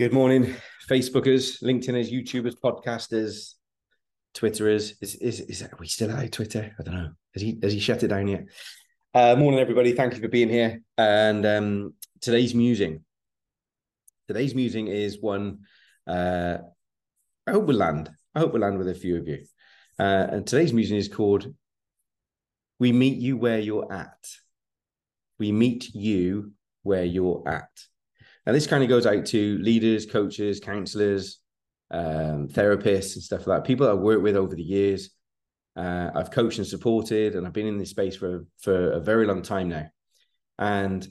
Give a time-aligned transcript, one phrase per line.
[0.00, 0.56] Good morning,
[0.88, 3.56] Facebookers, LinkedIners, YouTubers, podcasters,
[4.34, 4.94] Twitterers.
[5.02, 6.74] Is is is are we still at Twitter?
[6.78, 7.10] I don't know.
[7.34, 8.46] Has he has he shut it down yet?
[9.12, 9.92] Uh, morning, everybody.
[9.92, 10.80] Thank you for being here.
[10.96, 13.04] And um, today's musing.
[14.26, 15.66] Today's musing is one.
[16.06, 16.56] Uh,
[17.46, 18.10] I hope we'll land.
[18.34, 19.44] I hope we'll land with a few of you.
[19.98, 21.52] Uh, and today's musing is called
[22.78, 24.16] "We Meet You Where You're At."
[25.38, 26.52] We meet you
[26.84, 27.68] where you're at.
[28.46, 31.40] Now, this kind of goes out to leaders, coaches, counselors,
[31.90, 33.66] um, therapists, and stuff like that.
[33.66, 35.10] People I've worked with over the years.
[35.76, 39.26] Uh, I've coached and supported, and I've been in this space for for a very
[39.26, 39.86] long time now.
[40.58, 41.06] And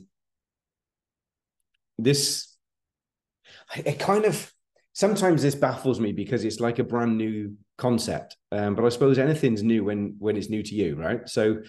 [1.98, 2.56] this,
[3.76, 4.52] it kind of
[4.94, 8.36] sometimes this baffles me because it's like a brand new concept.
[8.52, 11.28] Um, but I suppose anything's new when when it's new to you, right?
[11.28, 11.62] So,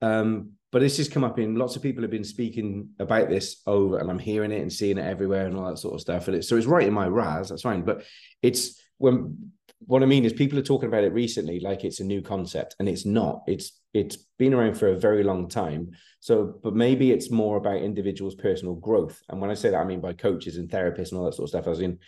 [0.00, 3.60] um, but this has come up in lots of people have been speaking about this
[3.66, 6.26] over and i'm hearing it and seeing it everywhere and all that sort of stuff.
[6.26, 7.82] And so it's right in my raz that's fine.
[7.82, 8.04] But
[8.40, 9.52] it's when
[9.84, 12.74] what i mean is people are talking about it recently like it's a new concept
[12.80, 13.42] and it's not.
[13.46, 15.90] It's it's been around for a very long time.
[16.20, 19.20] So but maybe it's more about individuals personal growth.
[19.28, 21.44] And when i say that i mean by coaches and therapists and all that sort
[21.44, 21.98] of stuff as in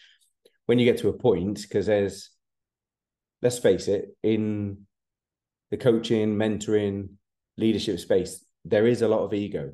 [0.67, 2.31] when you get to a point because there's
[3.43, 4.87] let's face it in
[5.71, 7.09] the coaching mentoring
[7.59, 9.73] leadership space there is a lot of ego.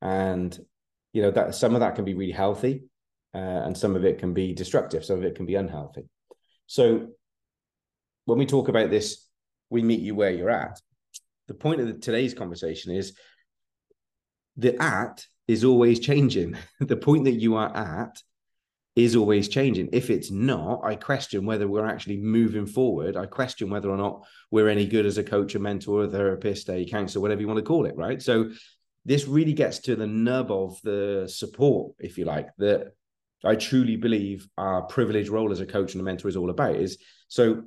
[0.00, 0.56] And
[1.12, 2.84] you know that some of that can be really healthy
[3.34, 6.08] uh, and some of it can be destructive some of it can be unhealthy.
[6.66, 7.08] So
[8.26, 9.26] when we talk about this
[9.70, 10.80] we meet you where you're at
[11.46, 13.16] the point of the, today's conversation is
[14.56, 16.56] the at is always changing.
[16.80, 18.16] The point that you are at
[18.96, 19.88] is always changing.
[19.92, 23.16] If it's not, I question whether we're actually moving forward.
[23.16, 26.70] I question whether or not we're any good as a coach, a mentor, a therapist,
[26.70, 28.22] a counselor, whatever you want to call it, right?
[28.22, 28.50] So
[29.04, 32.92] this really gets to the nub of the support, if you like, that
[33.44, 36.76] I truly believe our privileged role as a coach and a mentor is all about.
[36.76, 36.98] Is
[37.28, 37.64] so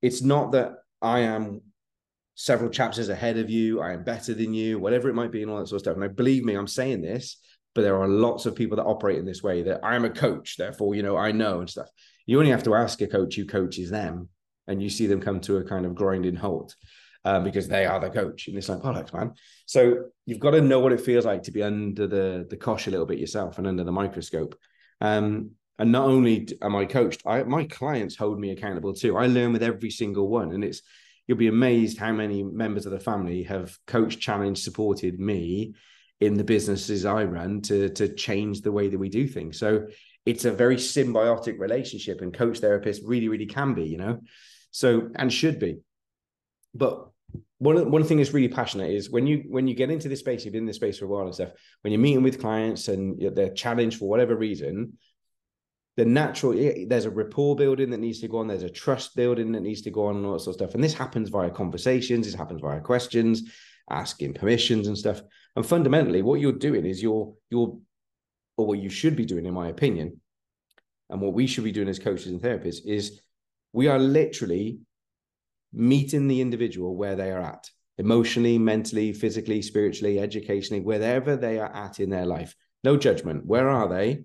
[0.00, 0.72] it's not that
[1.02, 1.60] I am
[2.34, 5.50] several chapters ahead of you, I am better than you, whatever it might be, and
[5.50, 5.96] all that sort of stuff.
[5.96, 7.36] And I believe me, I'm saying this
[7.74, 10.56] but there are lots of people that operate in this way that I'm a coach,
[10.56, 11.88] therefore, you know, I know and stuff.
[12.26, 14.28] You only have to ask a coach who coaches them,
[14.66, 16.76] and you see them come to a kind of grinding halt
[17.24, 18.48] um, because they are the coach.
[18.48, 19.32] And it's like bollocks, man.
[19.66, 22.86] So you've got to know what it feels like to be under the the cosh
[22.86, 24.56] a little bit yourself and under the microscope.
[25.00, 29.16] Um, and not only am I coached, I, my clients hold me accountable too.
[29.16, 30.82] I learn with every single one, and it's
[31.26, 35.74] you'll be amazed how many members of the family have coached, challenged, supported me
[36.22, 39.58] in the businesses I run to to change the way that we do things.
[39.58, 39.88] So
[40.24, 44.20] it's a very symbiotic relationship, and coach therapist really, really can be, you know,
[44.70, 45.80] so and should be.
[46.74, 47.08] But
[47.58, 50.44] one one thing that's really passionate is when you when you get into this space,
[50.44, 51.52] you've been in this space for a while and stuff.
[51.80, 54.98] When you're meeting with clients and they're challenged for whatever reason,
[55.96, 56.52] the natural
[56.86, 59.82] there's a rapport building that needs to go on there's a trust building that needs
[59.82, 62.34] to go on and all that sort of stuff and this happens via conversations this
[62.34, 63.52] happens via questions
[63.90, 65.22] asking permissions and stuff.
[65.56, 67.78] And fundamentally, what you're doing is you're you're
[68.56, 70.20] or what you should be doing, in my opinion,
[71.10, 73.20] and what we should be doing as coaches and therapists is
[73.72, 74.78] we are literally
[75.72, 81.74] meeting the individual where they are at emotionally, mentally, physically, spiritually, educationally, wherever they are
[81.74, 82.54] at in their life.
[82.84, 83.46] No judgment.
[83.46, 84.24] Where are they?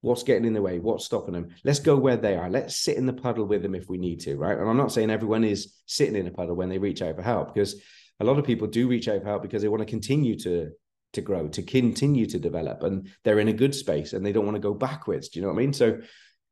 [0.00, 0.80] What's getting in the way?
[0.80, 1.48] What's stopping them?
[1.64, 2.50] Let's go where they are.
[2.50, 4.58] Let's sit in the puddle with them if we need to, right?
[4.58, 7.22] And I'm not saying everyone is sitting in a puddle when they reach out for
[7.22, 7.80] help because
[8.20, 10.70] a lot of people do reach out for help because they want to continue to
[11.14, 14.44] to grow, to continue to develop, and they're in a good space and they don't
[14.44, 15.28] want to go backwards.
[15.28, 15.72] Do you know what I mean?
[15.72, 16.00] So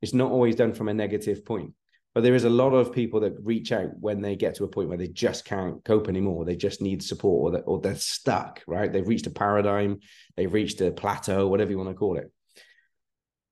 [0.00, 1.72] it's not always done from a negative point.
[2.14, 4.68] But there is a lot of people that reach out when they get to a
[4.68, 6.44] point where they just can't cope anymore.
[6.44, 8.62] They just need support, or, that, or they're stuck.
[8.66, 8.92] Right?
[8.92, 10.00] They've reached a paradigm,
[10.36, 12.30] they've reached a plateau, whatever you want to call it,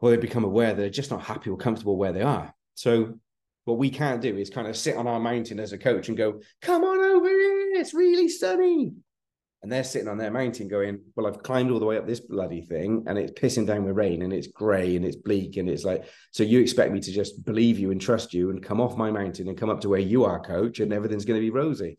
[0.01, 2.55] or they become aware that they're just not happy or comfortable where they are.
[2.75, 3.19] So
[3.65, 6.17] what we can't do is kind of sit on our mountain as a coach and
[6.17, 7.29] go, "Come on over
[7.81, 8.93] it's really sunny.
[9.63, 12.21] And they're sitting on their mountain going, Well, I've climbed all the way up this
[12.21, 15.59] bloody thing and it's pissing down with rain and it's grey and it's bleak.
[15.59, 18.63] And it's like, so you expect me to just believe you and trust you and
[18.63, 21.39] come off my mountain and come up to where you are, coach, and everything's going
[21.39, 21.99] to be rosy.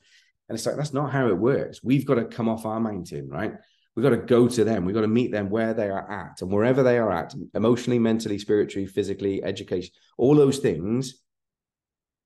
[0.50, 1.84] And it's like, that's not how it works.
[1.84, 3.54] We've got to come off our mountain, right?
[3.96, 4.86] We've got to go to them.
[4.86, 8.00] We've got to meet them where they are at and wherever they are at, emotionally,
[8.00, 11.22] mentally, spiritually, physically, education, all those things.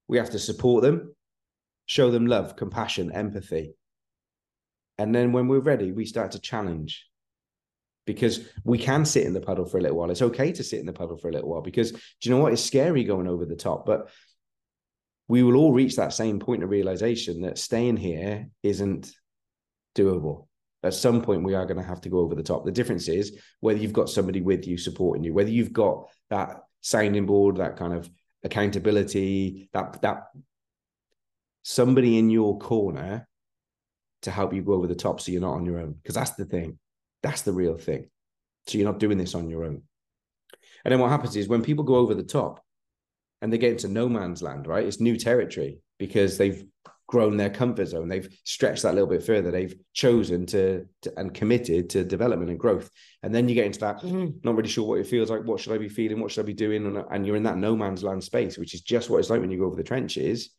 [0.07, 1.13] We have to support them
[1.85, 3.75] show them love, compassion, empathy.
[4.97, 7.05] And then when we're ready, we start to challenge
[8.05, 10.11] because we can sit in the puddle for a little while.
[10.11, 12.41] It's okay to sit in the puddle for a little while because do you know
[12.41, 12.53] what?
[12.53, 14.09] It's scary going over the top, but
[15.27, 19.11] we will all reach that same point of realization that staying here isn't
[19.95, 20.47] doable.
[20.83, 22.63] At some point, we are going to have to go over the top.
[22.63, 26.61] The difference is whether you've got somebody with you supporting you, whether you've got that
[26.81, 28.07] sounding board, that kind of
[28.43, 30.25] accountability, that that
[31.67, 33.27] somebody in your corner
[34.21, 35.93] to help you go over the top so you're not on your own.
[35.93, 36.77] Because that's the thing.
[37.23, 38.07] That's the real thing.
[38.67, 39.81] So you're not doing this on your own.
[40.83, 42.63] And then what happens is when people go over the top
[43.41, 44.85] and they get into no man's land, right?
[44.85, 46.63] It's new territory because they've
[47.07, 48.09] grown their comfort zone.
[48.09, 49.49] They've stretched that a little bit further.
[49.49, 52.91] They've chosen to, to, and committed to development and growth.
[53.23, 54.37] And then you get into that, mm-hmm.
[54.43, 55.43] not really sure what it feels like.
[55.43, 56.19] What should I be feeling?
[56.19, 56.85] What should I be doing?
[56.85, 59.41] And, and you're in that no man's land space, which is just what it's like
[59.41, 60.51] when you go over the trenches.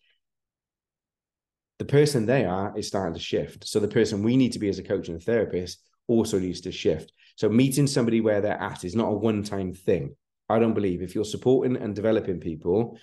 [1.79, 3.67] The person they are is starting to shift.
[3.67, 6.63] So the person we need to be as a coach and a therapist also needs
[6.63, 7.13] to shift.
[7.37, 10.17] So meeting somebody where they're at is not a one-time thing.
[10.49, 12.99] I don't believe if you're supporting and developing people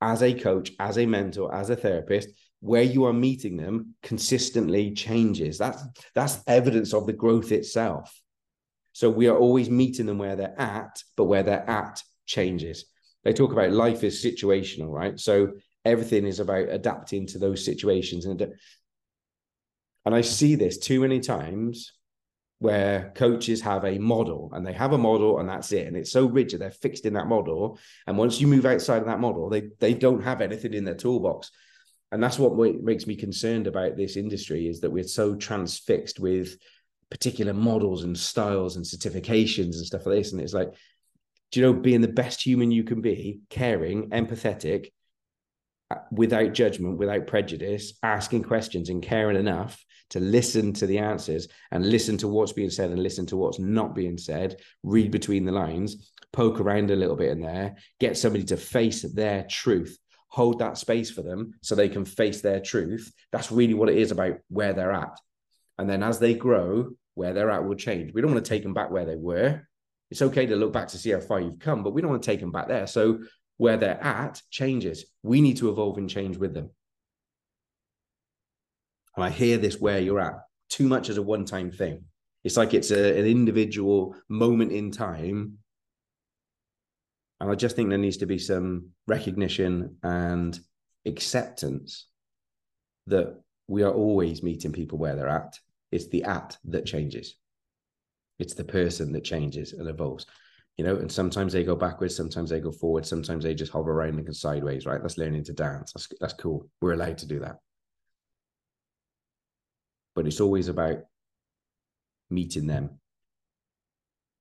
[0.00, 2.28] as a coach, as a mentor, as a therapist,
[2.60, 5.58] where you are meeting them consistently changes.
[5.58, 5.82] That's
[6.14, 8.18] that's evidence of the growth itself.
[8.92, 12.86] So we are always meeting them where they're at, but where they're at changes.
[13.24, 15.18] They talk about life is situational, right?
[15.18, 15.52] So
[15.84, 18.26] everything is about adapting to those situations.
[18.26, 18.54] And
[20.06, 21.92] and I see this too many times
[22.58, 25.86] where coaches have a model and they have a model and that's it.
[25.86, 27.78] And it's so rigid they're fixed in that model.
[28.06, 30.94] And once you move outside of that model they they don't have anything in their
[30.94, 31.50] toolbox.
[32.12, 36.56] And that's what makes me concerned about this industry is that we're so transfixed with
[37.10, 40.32] particular models and styles and certifications and stuff like this.
[40.32, 40.74] And it's like
[41.50, 44.88] do you know being the best human you can be caring empathetic
[46.10, 51.88] without judgment without prejudice asking questions and caring enough to listen to the answers and
[51.88, 55.52] listen to what's being said and listen to what's not being said read between the
[55.52, 59.98] lines poke around a little bit in there get somebody to face their truth
[60.34, 63.12] hold that space for them so they can face their truth.
[63.30, 65.16] That's really what it is about where they're at.
[65.78, 68.12] And then as they grow, where they're at will change.
[68.12, 69.62] We don't want to take them back where they were.
[70.10, 72.24] It's okay to look back to see how far you've come, but we don't want
[72.24, 72.88] to take them back there.
[72.88, 73.20] So
[73.56, 75.04] where they're at changes.
[75.22, 76.70] We need to evolve and change with them.
[79.16, 82.04] And I hear this where you're at too much as a one time thing.
[82.42, 85.58] It's like it's a, an individual moment in time
[87.44, 90.58] and I just think there needs to be some recognition and
[91.04, 92.06] acceptance
[93.06, 95.58] that we are always meeting people where they're at.
[95.92, 97.34] It's the at that changes.
[98.38, 100.24] It's the person that changes and evolves.
[100.76, 103.92] You know, and sometimes they go backwards, sometimes they go forward, sometimes they just hover
[103.92, 105.00] around and go sideways, right?
[105.00, 105.92] That's learning to dance.
[105.92, 106.68] That's that's cool.
[106.80, 107.58] We're allowed to do that.
[110.14, 110.98] But it's always about
[112.30, 112.98] meeting them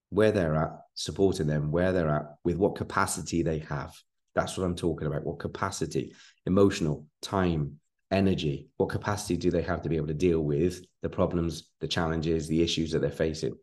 [0.09, 3.93] where they're at, supporting them where they're at with what capacity they have.
[4.35, 5.25] That's what I'm talking about.
[5.25, 6.13] What capacity,
[6.45, 7.79] emotional, time,
[8.11, 11.87] energy, what capacity do they have to be able to deal with the problems, the
[11.87, 13.55] challenges, the issues that they're facing?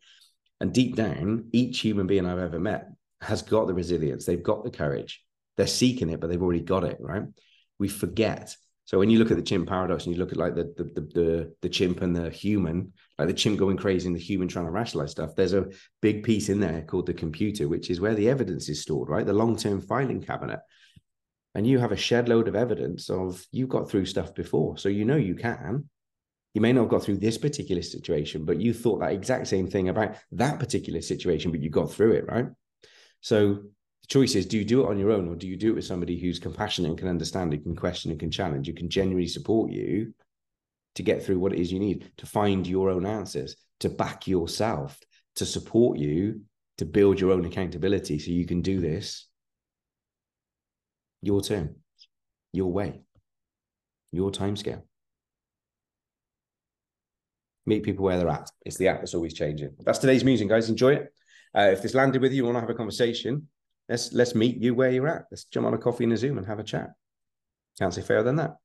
[0.61, 2.89] And deep down, each human being I've ever met
[3.21, 5.23] has got the resilience, they've got the courage.
[5.57, 7.25] They're seeking it, but they've already got it, right?
[7.79, 8.57] We forget
[8.91, 10.83] so when you look at the chimp paradox and you look at like the the
[10.83, 14.49] the the, the chimp and the human, like the chimp going crazy and the human
[14.49, 15.69] trying to rationalize stuff, there's a
[16.03, 19.25] big piece in there called the computer, which is where the evidence is stored, right?
[19.25, 20.59] The long-term filing cabinet.
[21.55, 24.77] And you have a shed load of evidence of you've got through stuff before.
[24.77, 25.89] So you know you can.
[26.55, 29.69] You may not have got through this particular situation, but you thought that exact same
[29.69, 32.47] thing about that particular situation, but you got through it, right?
[33.21, 35.71] So the choice is do you do it on your own or do you do
[35.71, 38.75] it with somebody who's compassionate and can understand and can question and can challenge you
[38.75, 40.13] can genuinely support you
[40.95, 44.27] to get through what it is you need to find your own answers to back
[44.27, 44.99] yourself
[45.37, 46.41] to support you
[46.79, 49.27] to build your own accountability so you can do this?
[51.23, 51.77] Your turn.
[52.53, 53.03] Your way.
[54.13, 54.85] Your time scale
[57.71, 60.69] meet people where they're at it's the app that's always changing that's today's music guys
[60.69, 61.13] enjoy it
[61.57, 63.49] uh, if this landed with you, want to have a conversation,
[63.89, 65.25] let's let's meet you where you're at.
[65.31, 66.91] Let's jump on a coffee and a Zoom and have a chat.
[67.79, 68.57] Can't say fairer than that.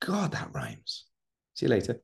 [0.00, 1.06] God, that rhymes.
[1.54, 2.00] See you later.